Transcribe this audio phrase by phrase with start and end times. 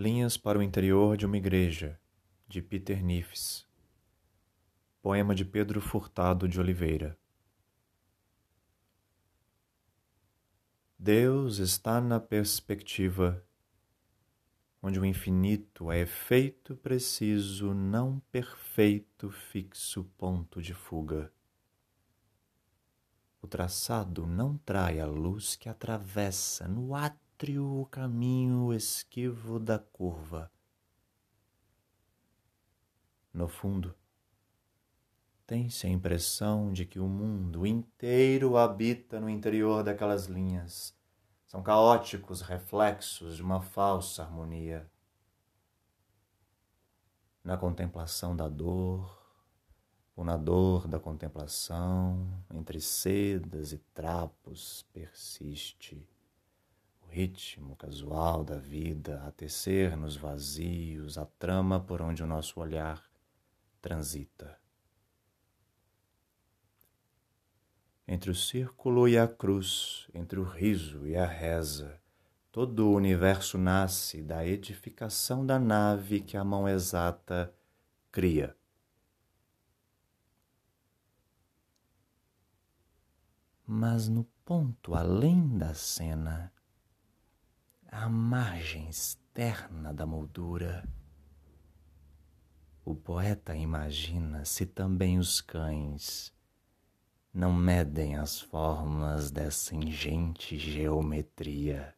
[0.00, 2.00] Linhas para o interior de uma igreja,
[2.48, 3.68] de Peter Nifes.
[5.02, 7.18] Poema de Pedro Furtado de Oliveira.
[10.98, 13.44] Deus está na perspectiva,
[14.80, 21.30] onde o infinito é efeito preciso, não perfeito, fixo ponto de fuga.
[23.42, 26.94] O traçado não trai a luz que atravessa no
[27.40, 30.52] átrio o caminho esquivo da curva.
[33.32, 33.94] No fundo,
[35.46, 40.94] tem-se a impressão de que o mundo inteiro habita no interior daquelas linhas.
[41.46, 44.86] São caóticos reflexos de uma falsa harmonia.
[47.42, 49.18] Na contemplação da dor,
[50.14, 56.06] ou na dor da contemplação, entre sedas e trapos, persiste
[57.10, 63.04] ritmo casual da vida a tecer nos vazios a trama por onde o nosso olhar
[63.82, 64.56] transita.
[68.06, 72.00] Entre o círculo e a cruz, entre o riso e a reza,
[72.50, 77.52] todo o universo nasce da edificação da nave que a mão exata
[78.10, 78.56] cria.
[83.66, 86.52] Mas no ponto além da cena,
[87.90, 90.88] à margem externa da moldura,
[92.84, 96.32] o poeta imagina se também os cães
[97.34, 101.94] não medem as formas dessa ingente geometria.